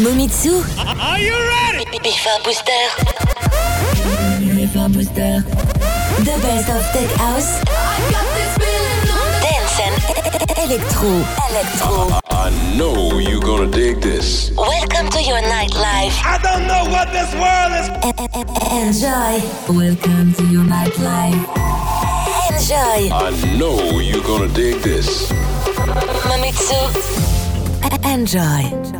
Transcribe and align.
Momitsu. 0.00 0.64
Are 0.80 1.18
you 1.18 1.36
ready? 1.36 1.84
Bifa 2.00 2.42
Booster. 2.42 2.84
Bifa 4.40 4.88
Booster. 4.94 5.44
The 6.24 6.36
best 6.40 6.68
of 6.72 6.82
tech 6.94 7.10
house. 7.20 7.60
Dance 9.44 9.76
and 9.84 9.94
electro. 10.56 11.12
Electro. 11.50 12.18
I 12.30 12.48
know 12.78 13.18
you're 13.18 13.42
gonna 13.42 13.70
dig 13.70 14.00
this. 14.00 14.50
Welcome 14.56 15.10
to 15.10 15.22
your 15.22 15.42
nightlife. 15.42 16.16
I 16.24 16.38
don't 16.42 16.66
know 16.66 16.84
what 16.88 17.12
this 17.12 17.30
world 17.36 17.72
is. 17.76 17.88
Enjoy. 18.72 19.32
Welcome 19.68 20.32
to 20.32 20.44
your 20.46 20.64
nightlife. 20.64 21.44
Enjoy. 22.48 23.12
I 23.12 23.30
know 23.58 24.00
you're 24.00 24.24
gonna 24.24 24.48
dig 24.48 24.80
this. 24.80 25.30
Mamitsu. 26.24 26.80
Enjoy. 28.02 28.99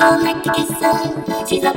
I'll 0.00 0.22
make 0.22 0.42
to 0.44 0.52
kiss 0.52 0.70
her. 0.80 1.46
She's 1.46 1.64
up 1.64 1.76